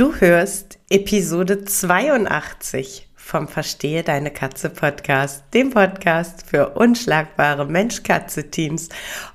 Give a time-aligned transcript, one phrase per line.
[0.00, 8.88] Du hörst Episode 82 vom Verstehe deine Katze Podcast, dem Podcast für unschlagbare Mensch-Katze-Teams.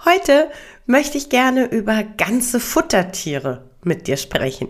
[0.06, 0.50] Heute
[0.88, 4.70] möchte ich gerne über ganze Futtertiere mit dir sprechen.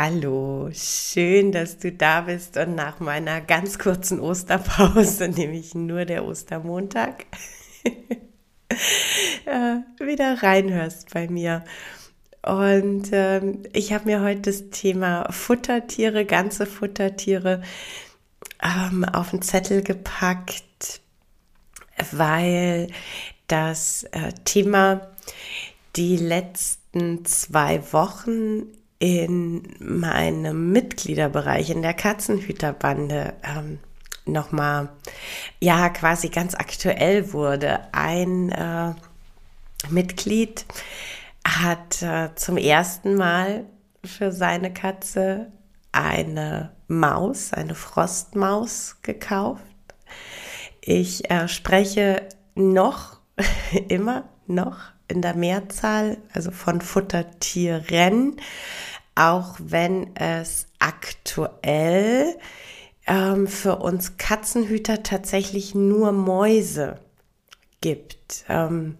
[0.00, 6.24] Hallo, schön, dass du da bist und nach meiner ganz kurzen Osterpause, nämlich nur der
[6.24, 7.26] Ostermontag,
[9.44, 11.64] äh, wieder reinhörst bei mir.
[12.42, 17.60] Und ähm, ich habe mir heute das Thema Futtertiere, ganze Futtertiere
[18.62, 21.00] ähm, auf den Zettel gepackt,
[22.12, 22.86] weil
[23.48, 25.08] das äh, Thema
[25.96, 33.78] die letzten zwei Wochen in meinem Mitgliederbereich, in der Katzenhüterbande, ähm,
[34.24, 34.90] nochmal,
[35.60, 37.80] ja, quasi ganz aktuell wurde.
[37.92, 38.94] Ein äh,
[39.88, 40.66] Mitglied
[41.46, 43.64] hat äh, zum ersten Mal
[44.04, 45.52] für seine Katze
[45.92, 49.62] eine Maus, eine Frostmaus gekauft.
[50.80, 53.18] Ich äh, spreche noch,
[53.88, 58.36] immer noch in der Mehrzahl, also von Futtertieren,
[59.14, 62.36] auch wenn es aktuell
[63.06, 67.00] ähm, für uns Katzenhüter tatsächlich nur Mäuse
[67.80, 68.44] gibt.
[68.48, 68.98] Ähm,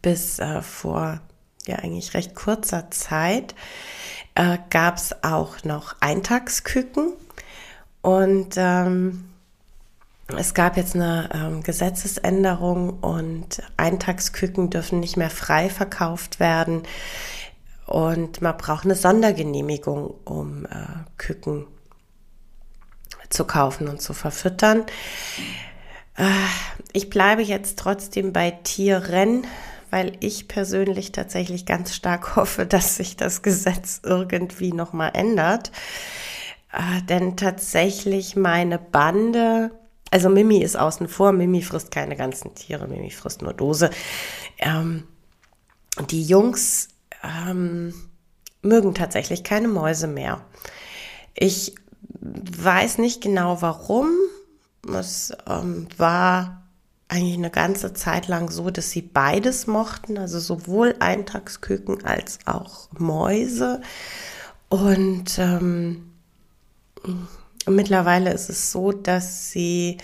[0.00, 1.20] bis äh, vor
[1.66, 3.54] ja eigentlich recht kurzer Zeit
[4.34, 7.12] äh, gab es auch noch Eintagsküken
[8.02, 9.31] und ähm,
[10.36, 16.82] es gab jetzt eine ähm, Gesetzesänderung und Eintagsküken dürfen nicht mehr frei verkauft werden.
[17.86, 20.68] Und man braucht eine Sondergenehmigung, um äh,
[21.18, 21.66] Küken
[23.30, 24.84] zu kaufen und zu verfüttern.
[26.16, 26.24] Äh,
[26.92, 29.46] ich bleibe jetzt trotzdem bei Tieren,
[29.90, 35.72] weil ich persönlich tatsächlich ganz stark hoffe, dass sich das Gesetz irgendwie nochmal ändert.
[36.72, 39.70] Äh, denn tatsächlich meine Bande
[40.12, 43.88] also Mimi ist außen vor, Mimi frisst keine ganzen Tiere, Mimi frisst nur Dose.
[44.58, 45.04] Ähm,
[46.10, 46.88] die Jungs
[47.24, 47.94] ähm,
[48.60, 50.44] mögen tatsächlich keine Mäuse mehr.
[51.34, 51.74] Ich
[52.20, 54.10] weiß nicht genau warum.
[54.86, 56.62] Es ähm, war
[57.08, 62.90] eigentlich eine ganze Zeit lang so, dass sie beides mochten, also sowohl Eintagsküken als auch
[62.98, 63.80] Mäuse.
[64.68, 66.12] Und ähm,
[67.66, 69.98] Mittlerweile ist es so, dass sie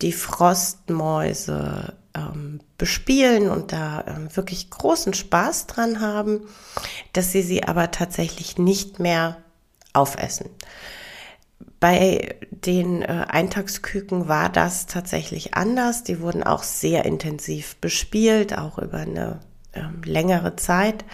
[0.00, 6.42] die Frostmäuse ähm, bespielen und da ähm, wirklich großen Spaß dran haben,
[7.12, 9.38] dass sie sie aber tatsächlich nicht mehr
[9.92, 10.50] aufessen.
[11.80, 16.04] Bei den äh, Eintagsküken war das tatsächlich anders.
[16.04, 19.40] Die wurden auch sehr intensiv bespielt, auch über eine
[19.72, 21.04] ähm, längere Zeit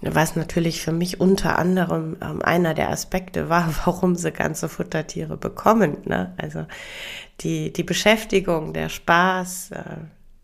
[0.00, 5.36] was natürlich für mich unter anderem ähm, einer der Aspekte war, warum sie ganze Futtertiere
[5.36, 5.98] bekommen.
[6.04, 6.34] Ne?
[6.36, 6.66] Also
[7.40, 9.82] die, die Beschäftigung, der Spaß, äh,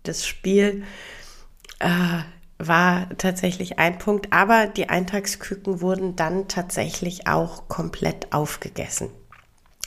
[0.02, 0.84] das Spiel
[1.78, 1.88] äh,
[2.58, 9.10] war tatsächlich ein Punkt, aber die Eintagsküken wurden dann tatsächlich auch komplett aufgegessen.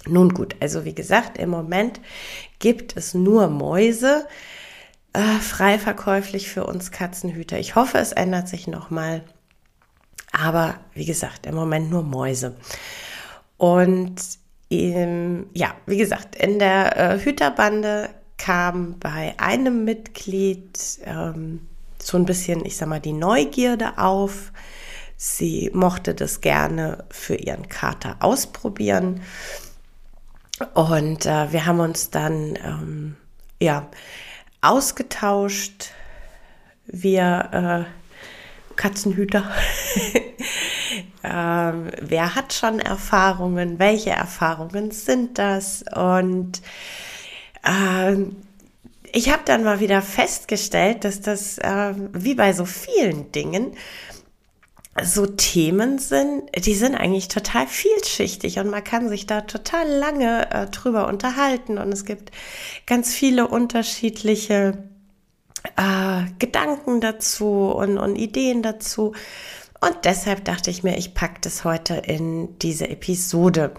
[0.05, 1.99] Nun gut, also wie gesagt, im Moment
[2.59, 4.25] gibt es nur Mäuse,
[5.13, 7.57] äh, frei verkäuflich für uns Katzenhüter.
[7.59, 9.23] Ich hoffe, es ändert sich nochmal.
[10.31, 12.55] Aber wie gesagt, im Moment nur Mäuse.
[13.57, 14.15] Und
[14.69, 21.67] ähm, ja, wie gesagt, in der äh, Hüterbande kam bei einem Mitglied ähm,
[21.99, 24.51] so ein bisschen, ich sag mal, die Neugierde auf.
[25.15, 29.21] Sie mochte das gerne für ihren Kater ausprobieren.
[30.73, 33.15] Und äh, wir haben uns dann ähm,
[33.59, 33.89] ja
[34.61, 35.91] ausgetauscht.
[36.85, 38.06] Wir äh,
[38.77, 39.51] Katzenhüter.
[41.23, 43.79] ähm, wer hat schon Erfahrungen?
[43.79, 45.83] Welche Erfahrungen sind das?
[45.93, 46.61] Und
[47.67, 48.37] ähm,
[49.11, 53.75] ich habe dann mal wieder festgestellt, dass das äh, wie bei so vielen Dingen
[55.03, 60.49] so Themen sind, die sind eigentlich total vielschichtig und man kann sich da total lange
[60.51, 62.31] äh, drüber unterhalten und es gibt
[62.87, 64.89] ganz viele unterschiedliche
[65.75, 69.13] äh, Gedanken dazu und, und Ideen dazu.
[69.79, 73.73] Und deshalb dachte ich mir, ich packe das heute in diese Episode.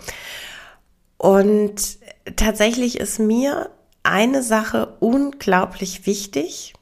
[1.17, 1.99] Und
[2.37, 3.71] tatsächlich ist mir
[4.03, 6.75] eine Sache unglaublich wichtig,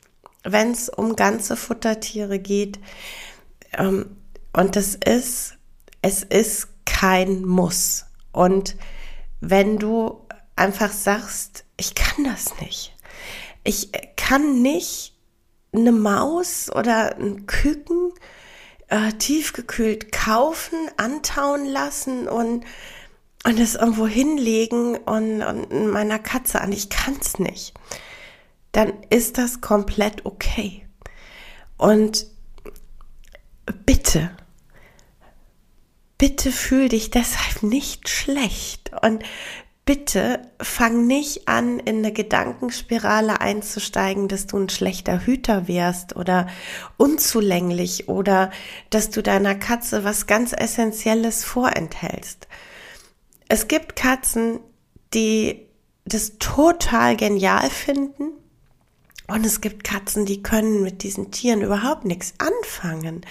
[0.44, 2.78] wenn es um ganze Futtertiere geht.
[3.72, 4.16] Ähm,
[4.52, 5.54] und das ist,
[6.02, 8.06] es ist kein Muss.
[8.32, 8.76] Und
[9.40, 10.26] wenn du
[10.56, 12.95] einfach sagst, ich kann das nicht.
[13.66, 15.14] Ich kann nicht
[15.72, 18.12] eine Maus oder ein Küken
[18.88, 22.64] äh, tiefgekühlt kaufen, antauen lassen und
[23.44, 26.72] und es irgendwo hinlegen und, und meiner Katze an.
[26.72, 27.74] Ich kann es nicht.
[28.72, 30.84] Dann ist das komplett okay.
[31.76, 32.26] Und
[33.84, 34.36] bitte,
[36.18, 39.22] bitte fühl dich deshalb nicht schlecht und
[39.86, 46.48] bitte fang nicht an, in eine Gedankenspirale einzusteigen, dass du ein schlechter Hüter wärst oder
[46.96, 48.50] unzulänglich oder
[48.90, 52.48] dass du deiner Katze was ganz Essentielles vorenthältst.
[53.48, 54.58] Es gibt Katzen,
[55.14, 55.68] die
[56.04, 58.32] das total genial finden
[59.28, 63.24] und es gibt Katzen, die können mit diesen Tieren überhaupt nichts anfangen.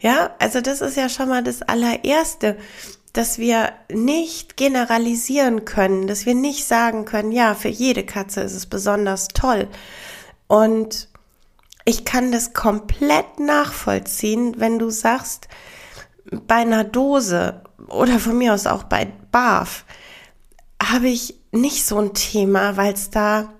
[0.00, 2.58] Ja, also das ist ja schon mal das allererste,
[3.12, 8.54] dass wir nicht generalisieren können, dass wir nicht sagen können, ja, für jede Katze ist
[8.54, 9.68] es besonders toll.
[10.46, 11.08] Und
[11.84, 15.48] ich kann das komplett nachvollziehen, wenn du sagst,
[16.30, 19.84] bei einer Dose oder von mir aus auch bei Barf
[20.82, 23.52] habe ich nicht so ein Thema, weil es da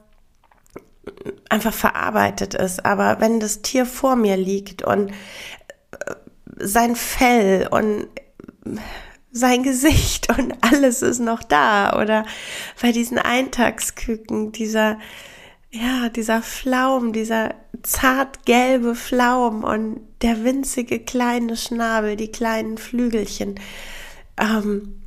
[1.48, 2.84] einfach verarbeitet ist.
[2.84, 5.14] Aber wenn das Tier vor mir liegt und äh,
[6.58, 8.08] sein Fell und
[9.32, 12.24] sein Gesicht und alles ist noch da oder
[12.80, 14.98] bei diesen Eintagsküken, dieser,
[15.70, 23.58] ja, dieser Flaum, dieser zart gelbe Flaum und der winzige kleine Schnabel, die kleinen Flügelchen.
[24.38, 25.02] Ähm,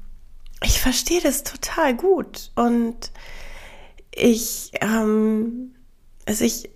[0.63, 3.11] ich verstehe das total gut und
[4.11, 5.75] ich ähm,
[6.25, 6.69] also ich,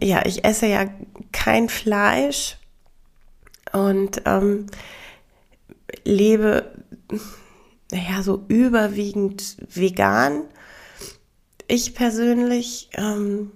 [0.00, 0.86] ja, ich esse ja
[1.32, 2.56] kein Fleisch
[3.72, 4.66] und ähm,
[6.04, 6.72] lebe,
[7.90, 10.44] naja, so überwiegend vegan.
[11.66, 13.52] Ich persönlich, ähm,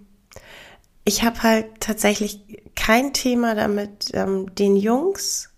[1.05, 2.41] ich habe halt tatsächlich
[2.75, 5.51] kein Thema damit, ähm, den Jungs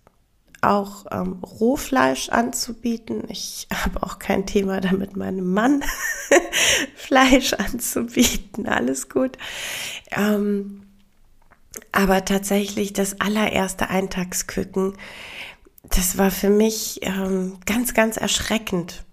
[0.62, 3.25] auch ähm, Rohfleisch anzubieten.
[3.29, 5.84] Ich habe auch kein Thema damit, meinem Mann
[6.94, 8.67] Fleisch anzubieten.
[8.67, 9.38] Alles gut.
[10.11, 10.82] Ähm,
[11.93, 14.94] aber tatsächlich das allererste Eintagsküken,
[15.90, 19.04] das war für mich ähm, ganz, ganz erschreckend.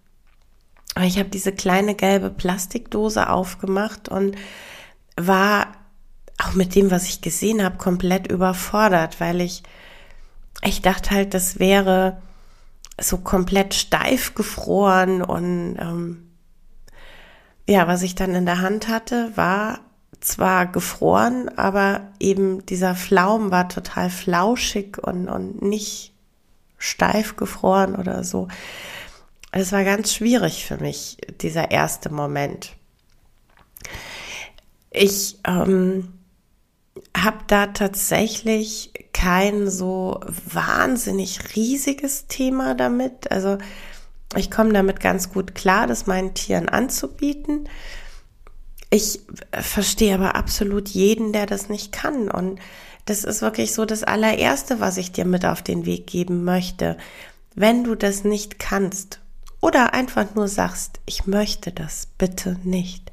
[1.01, 4.35] Ich habe diese kleine gelbe Plastikdose aufgemacht und
[5.15, 5.67] war
[6.37, 9.63] auch mit dem, was ich gesehen habe, komplett überfordert, weil ich
[10.65, 12.21] ich dachte halt, das wäre
[12.99, 16.29] so komplett steif gefroren und ähm,
[17.67, 19.79] ja, was ich dann in der Hand hatte, war
[20.19, 26.12] zwar gefroren, aber eben dieser Flaum war total flauschig und, und nicht
[26.83, 28.49] steif gefroren oder so.
[29.53, 32.75] Es war ganz schwierig für mich, dieser erste Moment.
[34.91, 36.11] Ich ähm,
[37.15, 43.31] habe da tatsächlich kein so wahnsinnig riesiges Thema damit.
[43.31, 43.59] Also
[44.35, 47.69] ich komme damit ganz gut klar, das meinen Tieren anzubieten.
[48.89, 49.21] Ich
[49.53, 52.29] verstehe aber absolut jeden, der das nicht kann.
[52.29, 52.59] Und
[53.05, 56.97] das ist wirklich so das allererste, was ich dir mit auf den Weg geben möchte.
[57.55, 59.19] Wenn du das nicht kannst
[59.61, 63.11] oder einfach nur sagst, ich möchte das bitte nicht,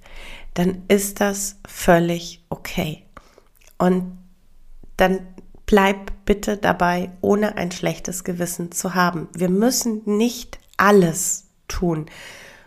[0.55, 3.05] dann ist das völlig okay.
[3.79, 4.19] Und
[4.97, 5.21] dann
[5.67, 9.29] bleib bitte dabei, ohne ein schlechtes Gewissen zu haben.
[9.35, 12.07] Wir müssen nicht alles tun.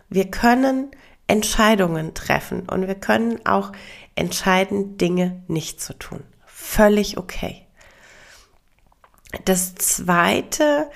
[0.10, 0.92] Wir können
[1.28, 3.72] Entscheidungen treffen und wir können auch
[4.16, 6.24] entscheiden, Dinge nicht zu tun.
[6.66, 7.68] Völlig okay.
[9.44, 10.90] Das zweite,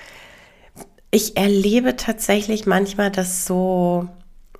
[1.12, 4.08] ich erlebe tatsächlich manchmal, dass so,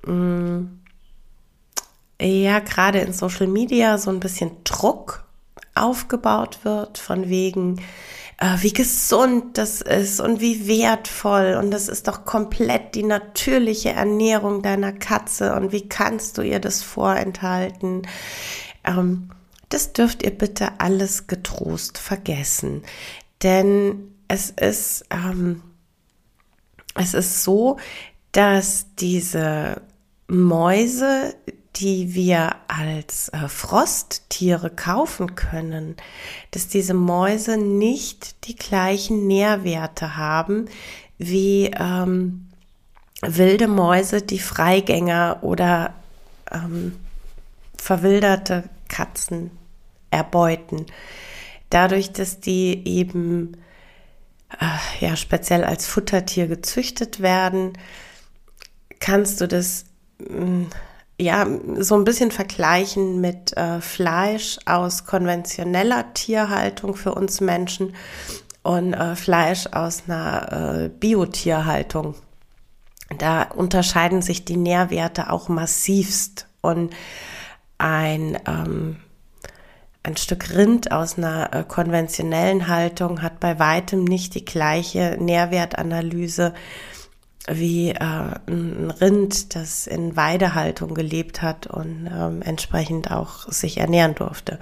[0.05, 0.79] mh, mm,
[2.21, 5.25] ja, gerade in Social Media so ein bisschen Druck
[5.73, 7.81] aufgebaut wird, von wegen,
[8.37, 13.89] äh, wie gesund das ist und wie wertvoll und das ist doch komplett die natürliche
[13.89, 18.03] Ernährung deiner Katze und wie kannst du ihr das vorenthalten?
[18.85, 19.31] Ähm,
[19.69, 22.83] das dürft ihr bitte alles getrost vergessen,
[23.43, 25.61] denn es ist, ähm,
[26.95, 27.77] es ist so,
[28.31, 29.81] dass diese
[30.27, 31.35] Mäuse,
[31.75, 35.95] die wir als äh, Frosttiere kaufen können,
[36.51, 40.65] dass diese Mäuse nicht die gleichen Nährwerte haben
[41.17, 42.49] wie ähm,
[43.21, 45.93] wilde Mäuse, die Freigänger oder
[46.51, 46.95] ähm,
[47.77, 49.51] verwilderte Katzen
[50.11, 50.85] erbeuten.
[51.69, 53.57] Dadurch, dass die eben
[54.59, 57.73] äh, ja speziell als Futtertier gezüchtet werden,
[58.99, 59.85] kannst du das
[60.19, 60.63] mm,
[61.19, 61.45] ja
[61.77, 67.93] so ein bisschen vergleichen mit äh, Fleisch aus konventioneller Tierhaltung für uns Menschen
[68.63, 72.15] und äh, Fleisch aus einer äh, Biotierhaltung.
[73.17, 76.93] Da unterscheiden sich die Nährwerte auch massivst und
[77.77, 78.97] ein ähm,
[80.03, 86.53] ein Stück Rind aus einer äh, konventionellen Haltung hat bei weitem nicht die gleiche Nährwertanalyse
[87.47, 94.15] wie äh, ein Rind, das in Weidehaltung gelebt hat und ähm, entsprechend auch sich ernähren
[94.15, 94.59] durfte.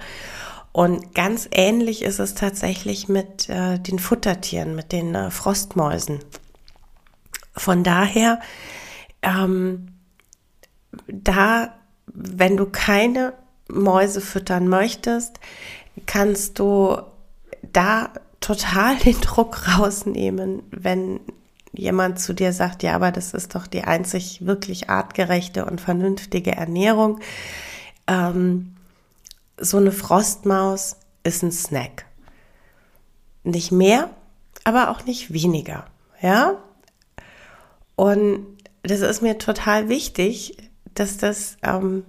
[0.72, 6.20] Und ganz ähnlich ist es tatsächlich mit äh, den Futtertieren, mit den äh, Frostmäusen.
[7.52, 8.40] Von daher,
[9.22, 9.88] ähm,
[11.08, 11.74] da,
[12.06, 13.34] wenn du keine
[13.68, 15.40] Mäuse füttern möchtest,
[16.06, 16.98] kannst du
[17.72, 18.10] da
[18.40, 21.20] total den Druck rausnehmen, wenn
[21.72, 26.52] jemand zu dir sagt, ja, aber das ist doch die einzig wirklich artgerechte und vernünftige
[26.52, 27.20] Ernährung.
[28.06, 28.74] Ähm,
[29.58, 32.06] so eine Frostmaus ist ein Snack.
[33.44, 34.10] Nicht mehr,
[34.64, 35.86] aber auch nicht weniger.
[36.20, 36.56] Ja?
[37.96, 38.46] Und
[38.82, 40.56] das ist mir total wichtig,
[40.94, 42.04] dass das ähm,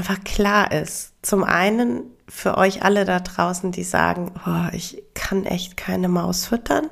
[0.00, 1.12] einfach klar ist.
[1.20, 6.46] Zum einen für euch alle da draußen, die sagen, oh, ich kann echt keine Maus
[6.46, 6.88] füttern.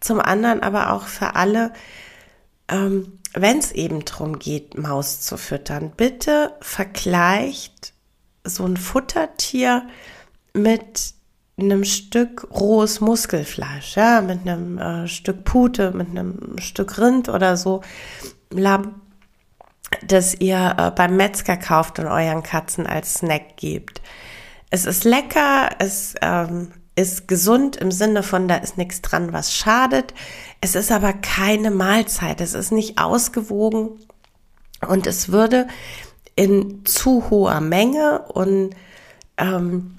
[0.00, 1.72] Zum anderen aber auch für alle,
[2.68, 7.94] ähm, wenn es eben darum geht, Maus zu füttern, bitte vergleicht
[8.44, 9.88] so ein Futtertier
[10.52, 11.14] mit
[11.58, 17.56] einem Stück rohes Muskelfleisch, ja, mit einem äh, Stück Pute, mit einem Stück Rind oder
[17.56, 17.80] so,
[20.06, 24.00] das ihr äh, beim Metzger kauft und euren Katzen als Snack gebt.
[24.70, 29.54] Es ist lecker, es ähm, ist gesund im Sinne von, da ist nichts dran, was
[29.54, 30.14] schadet.
[30.60, 33.90] Es ist aber keine Mahlzeit, es ist nicht ausgewogen
[34.86, 35.68] und es würde
[36.34, 38.74] in zu hoher Menge und
[39.36, 39.98] ähm,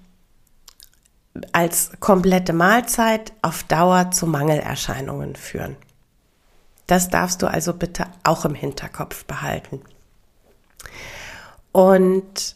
[1.51, 5.77] als komplette Mahlzeit auf Dauer zu Mangelerscheinungen führen.
[6.89, 9.79] Das darfst du also bitte auch im Hinterkopf behalten.
[11.71, 12.55] Und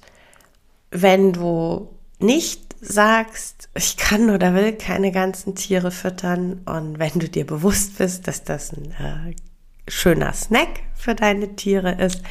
[0.89, 7.29] wenn du nicht sagst, ich kann oder will keine ganzen Tiere füttern und wenn du
[7.29, 9.35] dir bewusst bist, dass das ein äh,
[9.87, 12.23] schöner Snack für deine Tiere ist,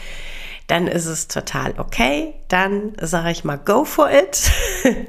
[0.67, 2.35] dann ist es total okay.
[2.49, 4.51] Dann sage ich mal, go for it.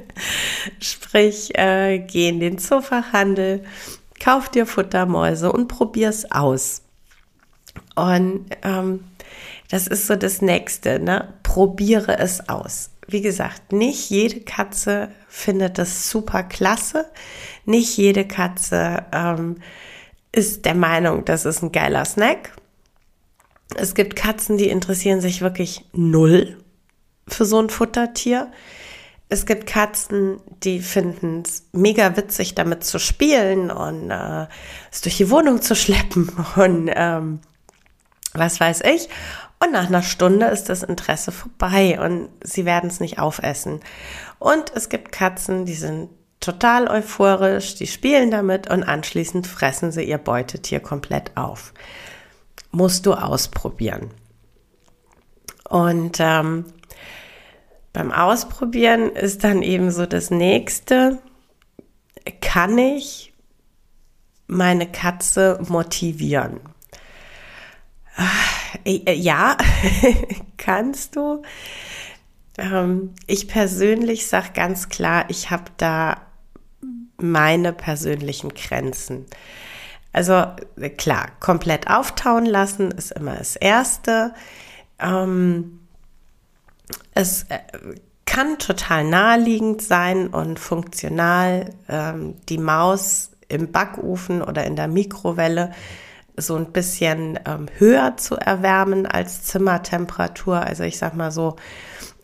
[0.79, 3.63] Sprich, äh, geh in den Zoofachhandel,
[4.19, 6.82] kauf dir Futtermäuse und probier's aus.
[7.95, 9.03] Und ähm,
[9.69, 11.33] das ist so das Nächste, ne?
[11.43, 17.05] Probiere es aus wie gesagt, nicht jede Katze findet das super klasse.
[17.65, 19.57] Nicht jede Katze ähm,
[20.31, 22.55] ist der Meinung, das ist ein geiler Snack.
[23.75, 26.57] Es gibt Katzen, die interessieren sich wirklich null
[27.27, 28.51] für so ein Futtertier.
[29.29, 34.47] Es gibt Katzen, die finden es mega witzig, damit zu spielen und äh,
[34.91, 37.39] es durch die Wohnung zu schleppen und ähm,
[38.33, 39.09] was weiß ich.
[39.63, 43.79] Und nach einer Stunde ist das Interesse vorbei und sie werden es nicht aufessen.
[44.39, 46.09] Und es gibt Katzen, die sind
[46.41, 51.73] total euphorisch, die spielen damit und anschließend fressen sie ihr Beutetier komplett auf.
[52.71, 54.11] Musst du ausprobieren.
[55.69, 56.65] Und ähm,
[57.93, 61.19] beim Ausprobieren ist dann eben so das nächste,
[62.41, 63.33] kann ich
[64.47, 66.59] meine Katze motivieren?
[68.85, 69.57] Äh, äh, ja,
[70.57, 71.41] kannst du.
[72.57, 76.17] Ähm, ich persönlich sage ganz klar, ich habe da
[77.17, 79.25] meine persönlichen Grenzen.
[80.11, 80.45] Also
[80.77, 84.33] äh, klar, komplett auftauen lassen ist immer das Erste.
[84.99, 85.79] Ähm,
[87.15, 87.45] es
[88.25, 91.73] kann total naheliegend sein und funktional.
[91.89, 95.71] Ähm, die Maus im Backofen oder in der Mikrowelle
[96.35, 100.59] so ein bisschen ähm, höher zu erwärmen als Zimmertemperatur.
[100.59, 101.55] Also ich sag mal so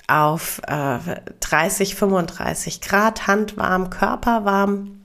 [0.08, 0.98] auf äh,
[1.40, 5.02] 30, 35 Grad, handwarm, körperwarm.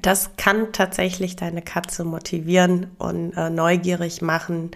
[0.00, 4.70] Das kann tatsächlich deine Katze motivieren und äh, neugierig machen.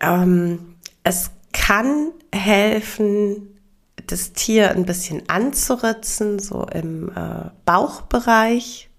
[0.00, 3.58] Ähm, es kann helfen,
[4.06, 8.90] das Tier ein bisschen anzuritzen, so im äh, Bauchbereich.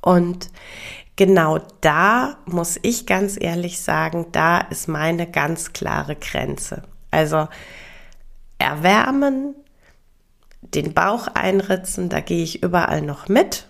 [0.00, 0.50] Und
[1.24, 6.82] genau da muss ich ganz ehrlich sagen, da ist meine ganz klare Grenze.
[7.12, 7.46] Also
[8.58, 9.54] erwärmen,
[10.62, 13.68] den Bauch einritzen, da gehe ich überall noch mit.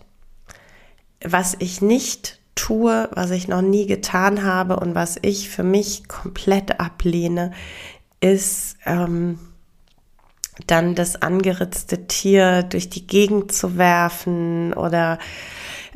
[1.22, 6.08] Was ich nicht tue, was ich noch nie getan habe und was ich für mich
[6.08, 7.52] komplett ablehne,
[8.20, 9.38] ist ähm,
[10.66, 15.18] dann das angeritzte Tier durch die Gegend zu werfen oder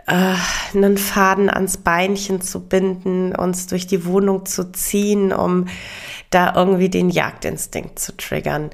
[0.07, 0.35] äh,
[0.75, 5.67] einen Faden ans Beinchen zu binden, uns durch die Wohnung zu ziehen, um
[6.31, 8.71] da irgendwie den Jagdinstinkt zu triggern.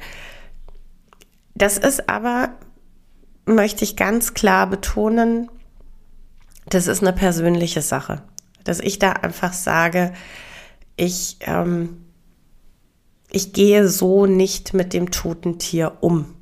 [1.54, 2.50] Das ist aber,
[3.46, 5.50] möchte ich ganz klar betonen,
[6.66, 8.22] das ist eine persönliche Sache.
[8.64, 10.12] Dass ich da einfach sage,
[10.96, 12.04] ich, ähm,
[13.30, 16.34] ich gehe so nicht mit dem toten Tier um.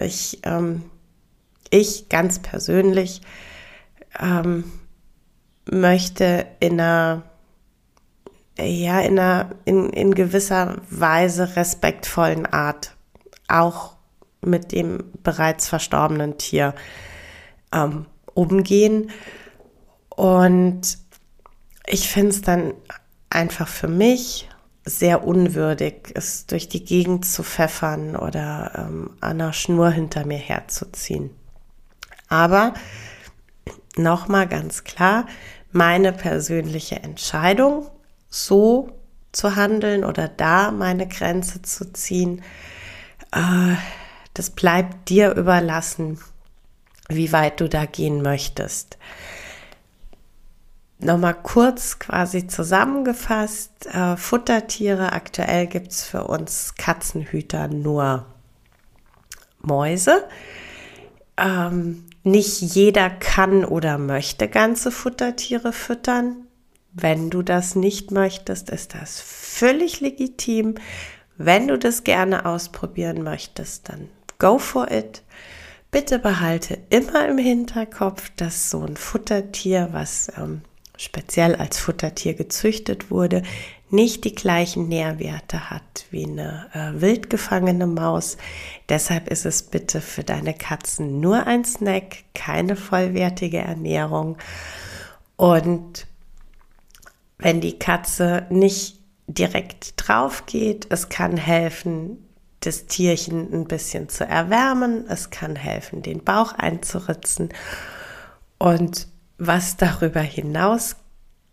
[0.00, 0.82] Ich, ähm,
[1.70, 3.20] ich ganz persönlich
[4.18, 4.64] ähm,
[5.70, 7.22] möchte in einer,
[8.58, 12.94] ja, in einer, in, in gewisser Weise respektvollen Art
[13.48, 13.96] auch
[14.40, 16.74] mit dem bereits verstorbenen Tier
[17.72, 19.10] ähm, umgehen.
[20.10, 20.98] Und
[21.86, 22.74] ich finde es dann
[23.30, 24.48] einfach für mich
[24.84, 30.38] sehr unwürdig, es durch die Gegend zu pfeffern oder ähm, an einer Schnur hinter mir
[30.38, 31.30] herzuziehen.
[32.28, 32.74] Aber
[33.98, 35.26] nochmal ganz klar,
[35.72, 37.90] meine persönliche Entscheidung,
[38.30, 38.90] so
[39.32, 42.42] zu handeln oder da meine Grenze zu ziehen,
[43.32, 43.74] äh,
[44.34, 46.18] das bleibt dir überlassen,
[47.08, 48.98] wie weit du da gehen möchtest.
[51.00, 58.26] Nochmal kurz quasi zusammengefasst, äh, Futtertiere, aktuell gibt es für uns Katzenhüter nur
[59.60, 60.28] Mäuse.
[61.36, 66.46] Ähm, nicht jeder kann oder möchte ganze Futtertiere füttern.
[66.92, 70.76] Wenn du das nicht möchtest, ist das völlig legitim.
[71.36, 75.22] Wenn du das gerne ausprobieren möchtest, dann go for it.
[75.90, 80.62] Bitte behalte immer im Hinterkopf, dass so ein Futtertier, was ähm,
[80.96, 83.42] speziell als Futtertier gezüchtet wurde,
[83.90, 88.36] nicht die gleichen Nährwerte hat wie eine äh, wild gefangene Maus.
[88.88, 94.36] Deshalb ist es bitte für deine Katzen nur ein Snack, keine vollwertige Ernährung.
[95.36, 96.06] Und
[97.38, 102.24] wenn die Katze nicht direkt drauf geht, es kann helfen,
[102.60, 107.50] das Tierchen ein bisschen zu erwärmen, es kann helfen, den Bauch einzuritzen.
[108.58, 109.06] Und
[109.38, 110.96] was darüber hinaus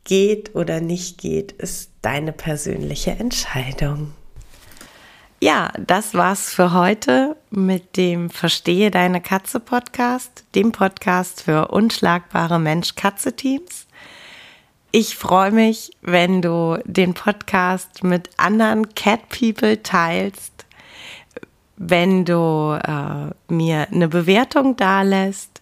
[0.06, 4.14] geht oder nicht geht, ist deine persönliche Entscheidung.
[5.42, 12.58] Ja, das war's für heute mit dem Verstehe deine Katze Podcast, dem Podcast für unschlagbare
[12.58, 13.86] Mensch-Katze-Teams.
[14.92, 20.66] Ich freue mich, wenn du den Podcast mit anderen Cat People teilst,
[21.76, 25.62] wenn du äh, mir eine Bewertung dalässt